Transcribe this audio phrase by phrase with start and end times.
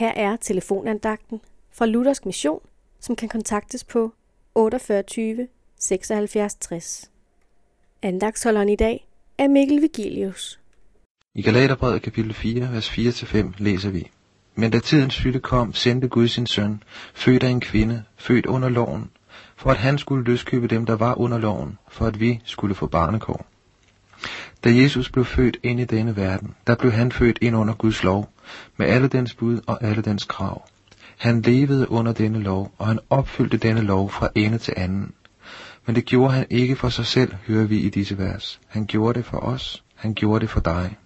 [0.00, 1.40] Her er telefonandagten
[1.72, 2.60] fra Luthersk Mission,
[3.00, 4.12] som kan kontaktes på
[4.54, 7.10] 48 76 60.
[8.02, 9.06] Andagsholderen i dag
[9.38, 10.60] er Mikkel Vigilius.
[11.34, 14.10] I Galaterbrevet kapitel 4, vers 4-5 læser vi.
[14.54, 16.82] Men da tidens fylde kom, sendte Gud sin søn,
[17.14, 19.10] født af en kvinde, født under loven,
[19.56, 22.86] for at han skulle løskøbe dem, der var under loven, for at vi skulle få
[22.86, 23.46] barnekår.
[24.64, 28.02] Da Jesus blev født ind i denne verden, der blev han født ind under Guds
[28.02, 28.32] lov,
[28.76, 30.68] med alle dens bud og alle dens krav.
[31.16, 35.12] Han levede under denne lov, og han opfyldte denne lov fra ende til anden.
[35.86, 38.60] Men det gjorde han ikke for sig selv, hører vi i disse vers.
[38.66, 39.82] Han gjorde det for os.
[39.94, 40.96] Han gjorde det for dig.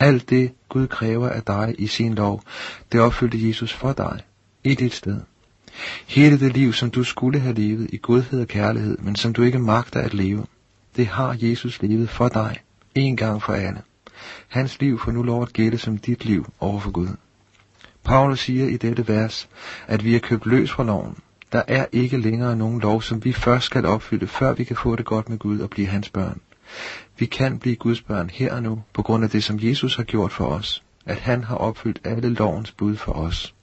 [0.00, 2.42] Alt det, Gud kræver af dig i sin lov,
[2.92, 4.20] det opfyldte Jesus for dig,
[4.64, 5.20] i dit sted.
[6.06, 9.42] Hele det liv, som du skulle have levet i godhed og kærlighed, men som du
[9.42, 10.46] ikke magter at leve,
[10.96, 12.56] det har Jesus levet for dig,
[12.94, 13.82] en gang for alle.
[14.48, 17.08] Hans liv får nu lov at gælde som dit liv over for Gud.
[18.04, 19.48] Paulus siger i dette vers,
[19.86, 21.16] at vi er købt løs fra loven.
[21.52, 24.96] Der er ikke længere nogen lov, som vi først skal opfylde, før vi kan få
[24.96, 26.40] det godt med Gud og blive hans børn.
[27.18, 30.02] Vi kan blive Guds børn her og nu, på grund af det, som Jesus har
[30.02, 30.82] gjort for os.
[31.06, 33.54] At han har opfyldt alle lovens bud for os.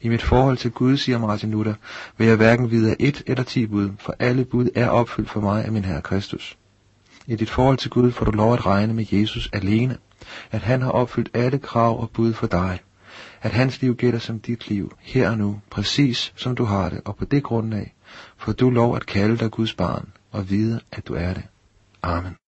[0.00, 1.74] I mit forhold til Gud, siger Martin Luther,
[2.16, 5.40] vil jeg hverken vide af et eller ti bud, for alle bud er opfyldt for
[5.40, 6.56] mig af min Herre Kristus.
[7.26, 9.96] I dit forhold til Gud får du lov at regne med Jesus alene,
[10.50, 12.78] at han har opfyldt alle krav og bud for dig,
[13.42, 17.00] at hans liv gælder som dit liv, her og nu, præcis som du har det,
[17.04, 17.94] og på det grundlag
[18.36, 21.42] får du lov at kalde dig Guds barn og vide, at du er det.
[22.02, 22.38] Amen.